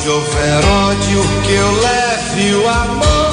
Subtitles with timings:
[0.00, 3.30] Onde houver ódio, que eu leve o amor.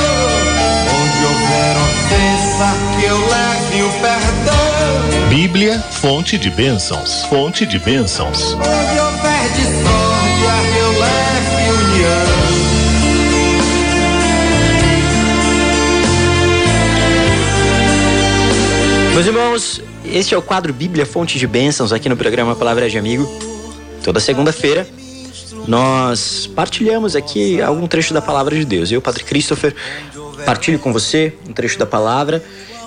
[0.99, 5.29] Onde houver ofensa, que eu leve o perdão.
[5.29, 7.23] Bíblia, fonte de bênçãos.
[7.29, 8.51] Fonte de bênçãos.
[8.55, 12.27] Onde houver discórdia, que eu leve união.
[19.13, 22.97] Meus irmãos, este é o quadro Bíblia Fonte de Bênçãos aqui no programa Palavra de
[22.97, 23.25] Amigo.
[24.03, 24.85] Toda segunda-feira
[25.67, 28.91] nós partilhamos aqui algum trecho da palavra de Deus.
[28.91, 29.75] Eu, Padre Christopher,
[30.45, 32.43] partilho com você um trecho da palavra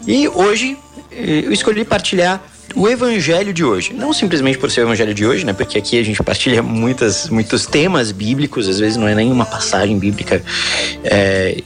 [0.06, 0.76] e hoje
[1.10, 2.42] eh, eu escolhi partilhar
[2.74, 3.92] o evangelho de hoje.
[3.92, 5.52] Não simplesmente por ser o evangelho de hoje, né?
[5.52, 9.98] Porque aqui a gente partilha muitas, muitos temas bíblicos, às vezes não é nenhuma passagem
[9.98, 10.42] bíblica
[11.02, 11.62] é,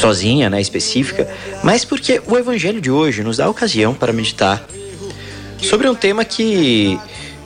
[0.00, 0.60] sozinha, né?
[0.60, 1.28] Específica,
[1.62, 4.66] mas porque o evangelho de hoje nos dá a ocasião para meditar
[5.60, 6.98] sobre um tema que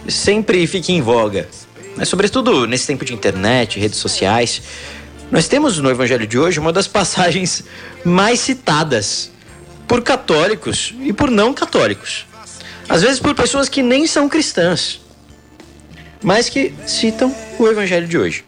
[0.08, 1.48] sempre fica em voga,
[1.96, 4.62] mas sobretudo nesse tempo de internet, redes sociais.
[5.30, 7.64] Nós temos no evangelho de hoje uma das passagens
[8.04, 9.30] mais citadas
[9.88, 12.26] por católicos e por não católicos.
[12.88, 15.00] Às vezes por pessoas que nem são cristãs,
[16.22, 18.44] mas que citam o evangelho de hoje.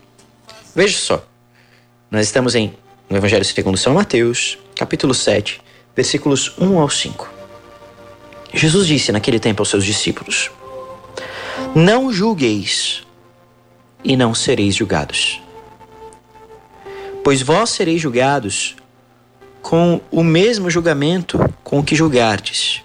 [0.75, 1.25] Veja só.
[2.11, 2.75] Nós estamos em
[3.09, 5.61] no Evangelho segundo São Mateus, capítulo 7,
[5.97, 7.29] versículos 1 ao 5.
[8.53, 10.51] Jesus disse naquele tempo aos seus discípulos:
[11.75, 13.07] Não julgueis
[14.03, 15.41] e não sereis julgados.
[17.25, 18.77] Pois vós sereis julgados
[19.63, 22.83] com o mesmo julgamento com o que julgardes.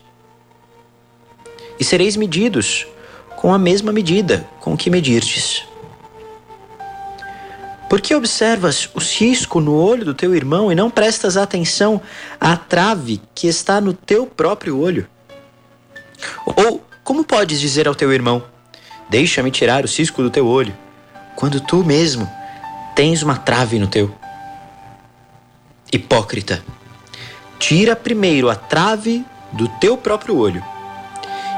[1.80, 2.86] E sereis medidos
[3.38, 5.66] com a mesma medida com que medirdes.
[7.90, 12.02] Por que observas o cisco no olho do teu irmão e não prestas atenção
[12.40, 15.08] à trave que está no teu próprio olho?
[16.46, 18.44] Ou como podes dizer ao teu irmão:
[19.10, 20.76] Deixa-me tirar o cisco do teu olho,
[21.36, 22.30] quando tu mesmo
[22.96, 24.14] tens uma trave no teu?
[25.92, 26.64] Hipócrita,
[27.60, 30.64] tira primeiro a trave do teu próprio olho,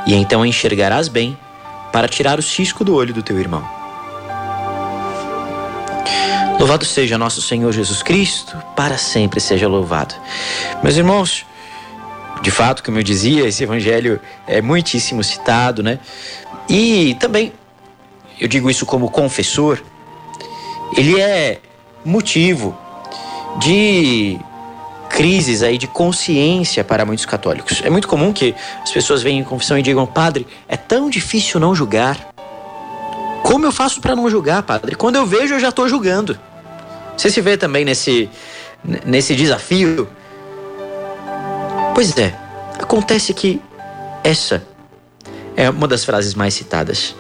[0.06, 1.38] e então enxergarás bem
[1.92, 3.66] para tirar o cisco do olho do teu irmão.
[6.60, 10.16] Louvado seja nosso Senhor Jesus Cristo, para sempre seja louvado.
[10.82, 11.46] Meus irmãos,
[12.42, 16.00] de fato, como eu dizia, esse evangelho é muitíssimo citado, né?
[16.68, 17.54] E também,
[18.40, 19.82] eu digo isso como confessor,
[20.96, 21.60] ele é
[22.04, 22.78] motivo
[23.60, 24.38] de
[25.10, 27.82] crises aí de consciência para muitos católicos.
[27.84, 28.54] É muito comum que
[28.84, 32.34] as pessoas venham em confissão e digam: "Padre, é tão difícil não julgar".
[33.44, 34.96] Como eu faço para não julgar, padre?
[34.96, 36.38] Quando eu vejo, eu já estou julgando.
[37.16, 38.30] Você se vê também nesse,
[39.06, 40.10] nesse desafio?
[41.94, 42.36] Pois é,
[42.80, 43.62] acontece que
[44.24, 44.66] essa
[45.56, 47.16] é uma das frases mais citadas.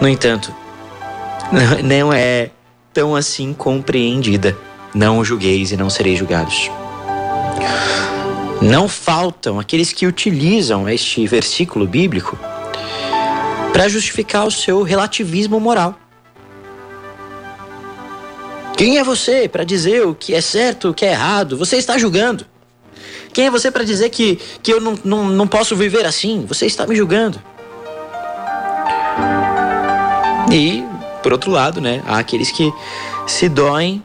[0.00, 0.54] No entanto,
[1.84, 2.50] não é
[2.92, 4.56] tão assim compreendida.
[4.94, 6.70] Não julgueis e não sereis julgados.
[8.62, 12.38] Não faltam aqueles que utilizam este versículo bíblico
[13.72, 15.98] para justificar o seu relativismo moral.
[18.76, 21.56] Quem é você para dizer o que é certo, o que é errado?
[21.58, 22.46] Você está julgando.
[23.32, 26.44] Quem é você para dizer que, que eu não, não, não posso viver assim?
[26.46, 27.42] Você está me julgando.
[30.54, 30.82] E,
[31.22, 32.72] por outro lado, né, há aqueles que
[33.26, 34.02] se doem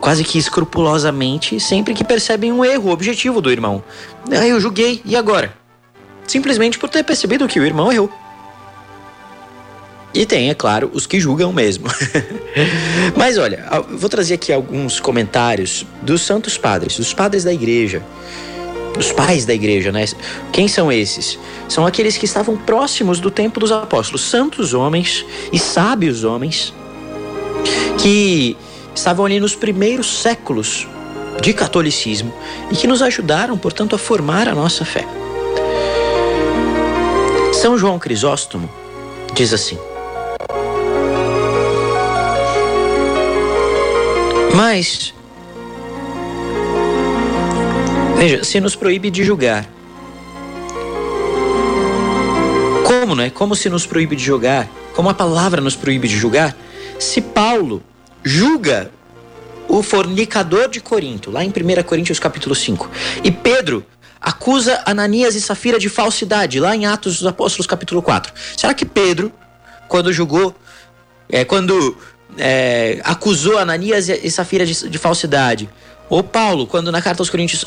[0.00, 3.82] quase que escrupulosamente sempre que percebem um erro objetivo do irmão.
[4.30, 5.62] Ah, eu julguei, e agora?
[6.26, 8.10] simplesmente por ter percebido que o irmão errou.
[10.14, 11.86] E tem, é claro, os que julgam mesmo.
[13.16, 18.02] Mas olha, vou trazer aqui alguns comentários dos santos padres, dos padres da igreja,
[18.94, 20.04] dos pais da igreja, né?
[20.52, 21.38] Quem são esses?
[21.68, 26.72] São aqueles que estavam próximos do tempo dos apóstolos, santos homens e sábios homens
[27.98, 28.56] que
[28.94, 30.86] estavam ali nos primeiros séculos
[31.40, 32.32] de catolicismo
[32.70, 35.06] e que nos ajudaram, portanto, a formar a nossa fé.
[37.52, 38.68] São João Crisóstomo
[39.34, 39.78] diz assim:
[44.54, 45.14] Mas,
[48.22, 49.68] veja, se nos proíbe de julgar.
[52.86, 53.30] Como, né?
[53.30, 54.68] Como se nos proíbe de julgar?
[54.94, 56.56] Como a palavra nos proíbe de julgar?
[57.00, 57.82] Se Paulo
[58.22, 58.92] julga
[59.68, 62.88] o fornicador de Corinto, lá em 1 Coríntios capítulo 5,
[63.24, 63.84] e Pedro
[64.20, 68.32] acusa Ananias e Safira de falsidade, lá em Atos dos Apóstolos, capítulo 4.
[68.56, 69.32] Será que Pedro,
[69.88, 70.54] quando julgou,
[71.28, 71.96] é, quando
[72.38, 75.68] é, acusou Ananias e Safira de, de, falsidade,
[76.12, 77.64] ou Paulo, quando na carta aos Coríntios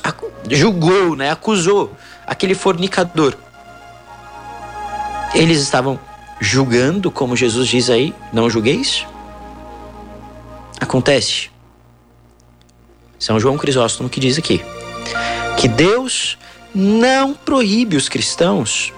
[0.52, 1.92] julgou, né, acusou
[2.28, 3.36] aquele fornicador,
[5.34, 6.00] eles estavam
[6.40, 9.04] julgando, como Jesus diz aí, não julgueis?
[10.80, 11.50] Acontece.
[13.18, 14.64] São João Crisóstomo que diz aqui
[15.58, 16.38] que Deus
[16.72, 18.94] não proíbe os cristãos,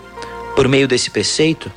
[0.58, 1.72] por meio desse preceito,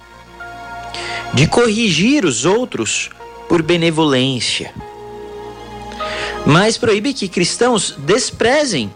[1.32, 3.10] de corrigir os outros
[3.48, 4.74] por benevolência,
[6.46, 8.92] mas proíbe que cristãos desprezem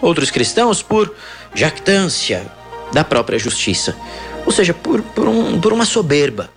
[0.00, 1.14] outros cristãos por
[1.54, 2.50] jactância
[2.92, 3.96] da própria justiça,
[4.44, 6.50] ou seja, por, por, um, por uma soberba,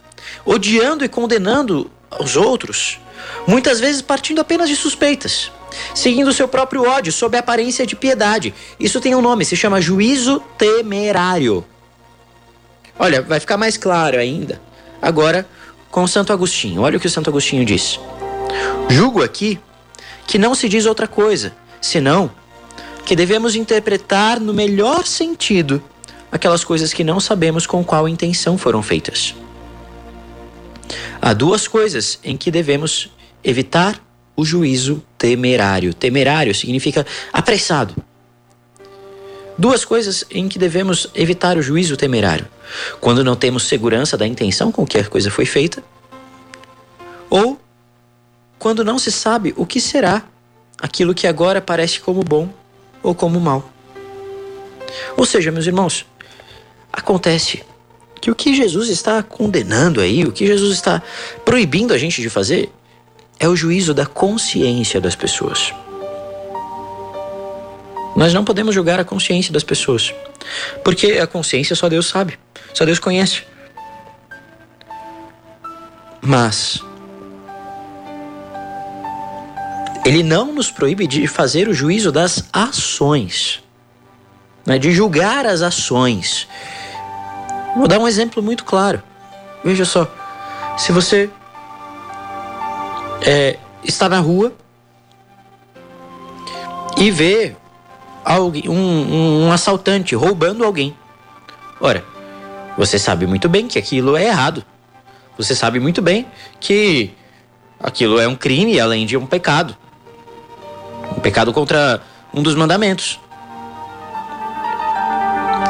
[0.46, 1.90] odiando e condenando
[2.20, 3.00] os outros,
[3.48, 5.52] muitas vezes partindo apenas de suspeitas
[5.94, 8.54] seguindo seu próprio ódio sob a aparência de piedade.
[8.80, 11.66] Isso tem um nome, se chama juízo temerário.
[12.98, 14.62] Olha, vai ficar mais claro ainda
[15.02, 15.48] agora
[15.92, 16.82] com Santo Agostinho.
[16.82, 18.00] Olha o que o Santo Agostinho diz.
[18.90, 19.60] Julgo aqui
[20.25, 22.31] que não se diz outra coisa, senão
[23.06, 25.81] que devemos interpretar no melhor sentido
[26.31, 29.36] aquelas coisas que não sabemos com qual intenção foram feitas.
[31.22, 33.10] Há duas coisas em que devemos
[33.44, 34.01] evitar
[34.36, 35.94] o juízo temerário.
[35.94, 37.95] Temerário significa apressado.
[39.57, 42.48] Duas coisas em que devemos evitar o juízo temerário:
[43.00, 45.81] quando não temos segurança da intenção com que a coisa foi feita,
[47.30, 47.60] ou
[48.57, 50.24] quando não se sabe o que será
[50.81, 52.50] aquilo que agora parece como bom
[53.02, 53.69] ou como mal.
[55.18, 56.06] Ou seja, meus irmãos,
[56.92, 57.63] acontece
[58.22, 61.02] que o que Jesus está condenando aí, o que Jesus está
[61.44, 62.72] proibindo a gente de fazer,
[63.40, 65.74] é o juízo da consciência das pessoas.
[68.16, 70.13] Nós não podemos julgar a consciência das pessoas,
[70.84, 72.40] porque a consciência só Deus sabe,
[72.74, 73.44] só Deus conhece.
[76.22, 76.81] Mas
[80.06, 83.63] ele não nos proíbe de fazer o juízo das ações,
[84.63, 86.48] né, de julgar as ações.
[87.75, 89.02] Vou dar um exemplo muito claro.
[89.63, 90.07] Veja só,
[90.78, 91.28] se você
[93.25, 94.54] é, está na rua
[96.96, 97.56] e vê
[98.24, 100.96] alguém, um, um assaltante roubando alguém.
[101.81, 102.06] Ora,
[102.78, 104.63] você sabe muito bem que aquilo é errado.
[105.36, 106.28] Você sabe muito bem
[106.60, 107.12] que
[107.80, 109.75] aquilo é um crime além de um pecado.
[111.25, 112.00] Pecado contra
[112.31, 113.19] um dos mandamentos.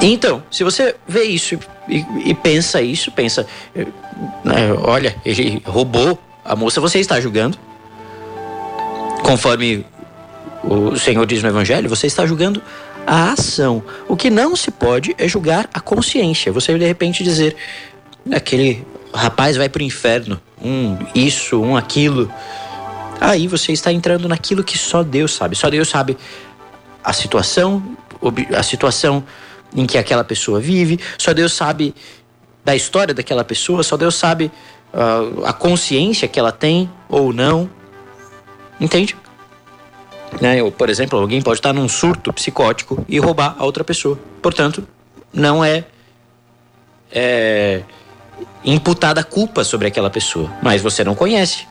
[0.01, 1.57] Então, se você vê isso
[1.87, 3.47] e, e pensa isso, pensa,
[4.43, 7.57] né, olha, ele roubou a moça você está julgando.
[9.23, 9.85] Conforme
[10.61, 12.61] o Senhor diz no Evangelho, você está julgando
[13.07, 13.81] a ação.
[14.09, 16.51] O que não se pode é julgar a consciência.
[16.51, 17.55] Você de repente dizer,
[18.29, 22.29] aquele rapaz vai para o inferno, um isso, um aquilo.
[23.19, 25.55] Aí você está entrando naquilo que só Deus sabe.
[25.55, 26.17] Só Deus sabe
[27.03, 27.97] a situação,
[28.55, 29.23] a situação
[29.75, 30.99] em que aquela pessoa vive.
[31.17, 31.93] Só Deus sabe
[32.63, 33.83] da história daquela pessoa.
[33.83, 34.51] Só Deus sabe
[34.93, 37.69] uh, a consciência que ela tem ou não.
[38.79, 39.15] Entende?
[40.41, 40.61] Né?
[40.61, 44.19] Ou, por exemplo, alguém pode estar num surto psicótico e roubar a outra pessoa.
[44.41, 44.85] Portanto,
[45.33, 45.85] não é,
[47.11, 47.83] é
[48.63, 51.67] imputada culpa sobre aquela pessoa, mas você não conhece.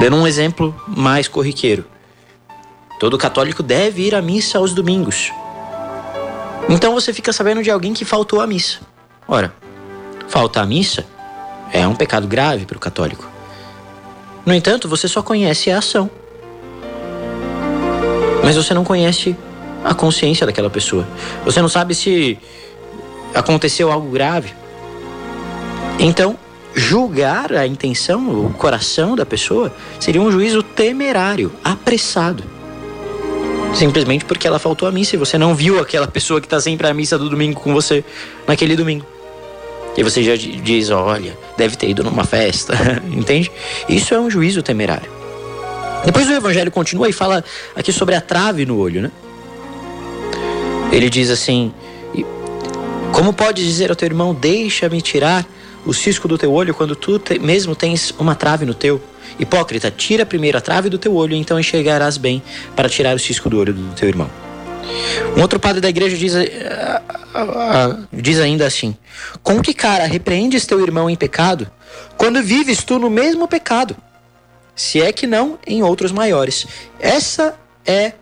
[0.00, 1.84] Dando um exemplo mais corriqueiro.
[2.98, 5.32] Todo católico deve ir à missa aos domingos.
[6.68, 8.80] Então você fica sabendo de alguém que faltou à missa.
[9.26, 9.54] Ora,
[10.28, 11.04] falta à missa
[11.72, 13.28] é um pecado grave para o católico.
[14.44, 16.10] No entanto, você só conhece a ação.
[18.42, 19.36] Mas você não conhece
[19.84, 21.06] a consciência daquela pessoa.
[21.44, 22.38] Você não sabe se
[23.34, 24.52] aconteceu algo grave.
[25.98, 26.36] Então,
[26.74, 32.44] julgar a intenção, o coração da pessoa, seria um juízo temerário, apressado.
[33.74, 36.86] Simplesmente porque ela faltou à missa e você não viu aquela pessoa que está sempre
[36.86, 38.04] à missa do domingo com você
[38.46, 39.06] naquele domingo.
[39.96, 42.74] E você já diz, olha, deve ter ido numa festa,
[43.10, 43.50] entende?
[43.88, 45.10] Isso é um juízo temerário.
[46.04, 47.44] Depois o evangelho continua e fala
[47.76, 49.10] aqui sobre a trave no olho, né?
[50.90, 51.72] Ele diz assim:
[53.12, 55.46] Como pode dizer ao teu irmão, deixa-me tirar
[55.84, 59.02] o cisco do teu olho quando tu te, mesmo tens uma trave no teu?
[59.38, 62.42] Hipócrita, tira primeiro a trave do teu olho, então enxergarás bem
[62.76, 64.30] para tirar o cisco do olho do teu irmão.
[65.36, 68.96] Um outro padre da igreja diz, uh, uh, uh, diz ainda assim:
[69.42, 71.70] Com que cara repreendes teu irmão em pecado,
[72.16, 73.96] quando vives tu no mesmo pecado?
[74.74, 76.66] Se é que não em outros maiores.
[76.98, 77.54] Essa
[77.86, 78.12] é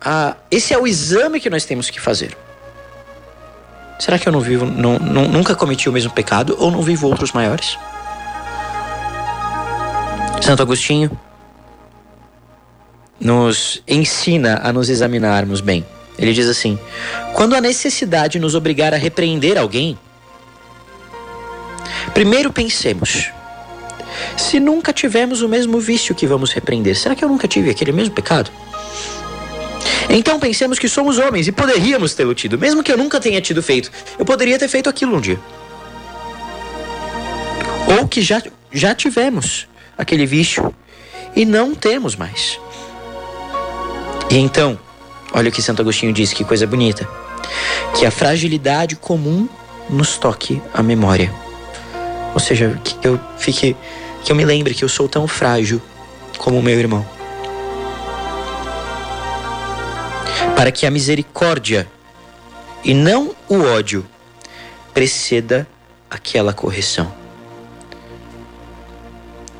[0.00, 2.36] a, esse é o exame que nós temos que fazer.
[3.98, 7.06] Será que eu não vivo, não, não, nunca cometi o mesmo pecado ou não vivo
[7.06, 7.78] outros maiores?
[10.42, 11.10] Santo Agostinho
[13.18, 15.84] nos ensina a nos examinarmos bem.
[16.18, 16.78] Ele diz assim:
[17.34, 19.98] quando a necessidade nos obrigar a repreender alguém,
[22.16, 23.30] Primeiro pensemos.
[24.36, 27.92] Se nunca tivemos o mesmo vício que vamos repreender, será que eu nunca tive aquele
[27.92, 28.50] mesmo pecado?
[30.08, 33.62] Então pensemos que somos homens e poderíamos tê-lo tido, mesmo que eu nunca tenha tido
[33.62, 33.90] feito.
[34.18, 35.38] Eu poderia ter feito aquilo um dia.
[37.98, 40.74] Ou que já, já tivemos aquele vício
[41.34, 42.58] e não temos mais.
[44.30, 44.78] E então,
[45.32, 47.08] olha o que Santo Agostinho diz, que coisa bonita.
[47.96, 49.48] Que a fragilidade comum
[49.88, 51.32] nos toque a memória.
[52.34, 53.76] Ou seja, que eu fique,
[54.24, 55.80] que eu me lembre que eu sou tão frágil
[56.38, 57.15] como o meu irmão.
[60.54, 61.88] Para que a misericórdia
[62.84, 64.06] e não o ódio
[64.94, 65.66] preceda
[66.08, 67.12] aquela correção.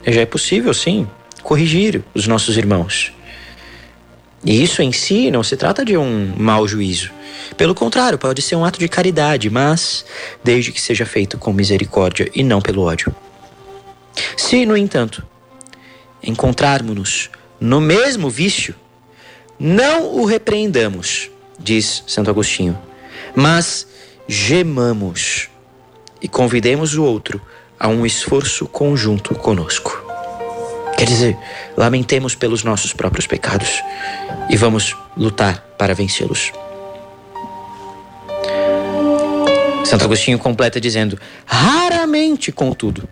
[0.06, 1.08] Já é possível, sim,
[1.42, 3.12] corrigir os nossos irmãos.
[4.44, 7.10] E isso em si não se trata de um mau juízo.
[7.56, 10.04] Pelo contrário, pode ser um ato de caridade, mas
[10.44, 13.14] desde que seja feito com misericórdia e não pelo ódio.
[14.36, 15.26] Se, no entanto,
[16.22, 18.74] encontrarmos-nos no mesmo vício,
[19.58, 22.78] não o repreendamos, diz Santo Agostinho,
[23.34, 23.86] mas
[24.28, 25.48] gemamos
[26.20, 27.40] e convidemos o outro
[27.78, 30.04] a um esforço conjunto conosco.
[30.96, 31.36] Quer dizer,
[31.76, 33.82] lamentemos pelos nossos próprios pecados
[34.48, 36.52] e vamos lutar para vencê-los.
[39.84, 43.08] Santo Agostinho completa dizendo: raramente, contudo,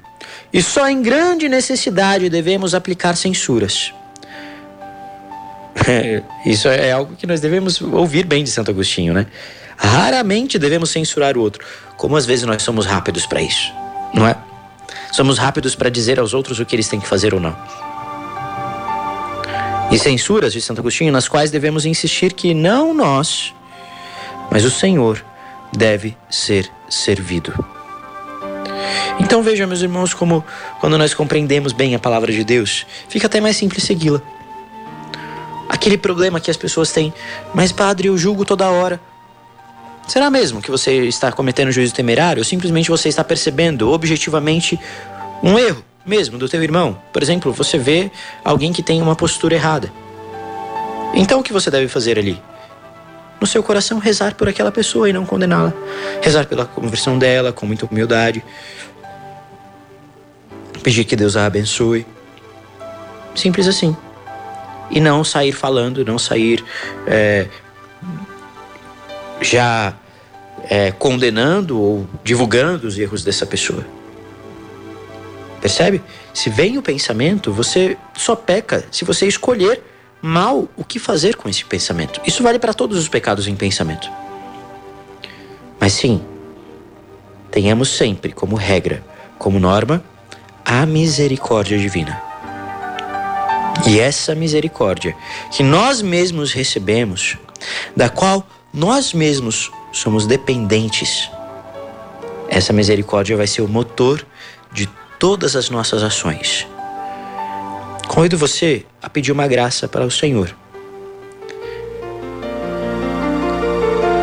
[0.52, 3.92] e só em grande necessidade devemos aplicar censuras.
[6.46, 9.26] Isso é algo que nós devemos ouvir bem de Santo Agostinho, né?
[9.76, 11.64] Raramente devemos censurar o outro,
[11.96, 13.72] como às vezes nós somos rápidos para isso,
[14.14, 14.36] não é?
[15.12, 17.56] Somos rápidos para dizer aos outros o que eles têm que fazer ou não.
[19.90, 23.52] E censuras de Santo Agostinho nas quais devemos insistir que não nós,
[24.50, 25.24] mas o Senhor
[25.76, 27.52] deve ser servido.
[29.20, 30.44] Então veja, meus irmãos, como
[30.80, 34.22] quando nós compreendemos bem a palavra de Deus, fica até mais simples segui-la.
[35.84, 37.12] Aquele problema que as pessoas têm,
[37.52, 38.98] mas padre, eu julgo toda hora.
[40.08, 44.80] Será mesmo que você está cometendo juízo temerário ou simplesmente você está percebendo objetivamente
[45.42, 46.98] um erro mesmo do teu irmão?
[47.12, 48.10] Por exemplo, você vê
[48.42, 49.92] alguém que tem uma postura errada.
[51.12, 52.40] Então o que você deve fazer ali?
[53.38, 55.74] No seu coração rezar por aquela pessoa e não condená-la.
[56.22, 58.42] Rezar pela conversão dela com muita humildade.
[60.82, 62.06] Pedir que Deus a abençoe.
[63.34, 63.94] Simples assim.
[64.90, 66.64] E não sair falando, não sair
[67.06, 67.48] é,
[69.40, 69.94] já
[70.68, 73.84] é, condenando ou divulgando os erros dessa pessoa.
[75.60, 76.02] Percebe?
[76.32, 79.82] Se vem o pensamento, você só peca se você escolher
[80.20, 82.20] mal o que fazer com esse pensamento.
[82.26, 84.10] Isso vale para todos os pecados em pensamento.
[85.80, 86.22] Mas sim,
[87.50, 89.04] tenhamos sempre como regra,
[89.38, 90.02] como norma,
[90.64, 92.33] a misericórdia divina.
[93.86, 95.16] E essa misericórdia
[95.50, 97.36] que nós mesmos recebemos,
[97.96, 101.30] da qual nós mesmos somos dependentes,
[102.48, 104.24] essa misericórdia vai ser o motor
[104.72, 104.88] de
[105.18, 106.66] todas as nossas ações.
[108.08, 110.54] Convido você a pedir uma graça para o Senhor.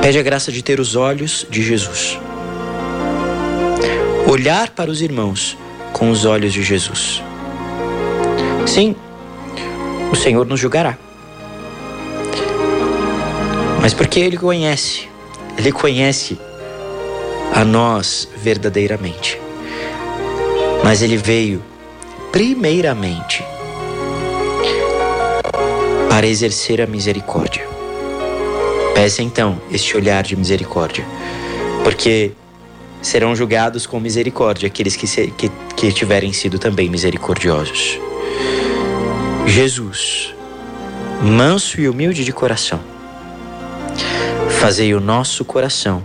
[0.01, 2.17] Pede a graça de ter os olhos de Jesus.
[4.27, 5.58] Olhar para os irmãos
[5.93, 7.22] com os olhos de Jesus.
[8.65, 8.96] Sim,
[10.12, 10.98] o Senhor nos julgará.
[13.82, 15.08] Mas porque Ele conhece,
[15.58, 16.38] Ele conhece
[17.53, 19.39] a nós verdadeiramente.
[20.84, 21.63] Mas Ele veio,
[22.32, 23.44] primeiramente,
[26.10, 27.68] para exercer a misericórdia.
[28.94, 31.06] Peça então este olhar de misericórdia,
[31.84, 32.32] porque
[33.01, 38.00] serão julgados com misericórdia aqueles que, se, que, que tiverem sido também misericordiosos.
[39.48, 40.34] Jesus,
[41.22, 42.80] manso e humilde de coração,
[44.60, 46.04] fazei o nosso coração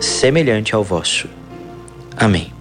[0.00, 1.28] semelhante ao vosso.
[2.16, 2.57] Amém.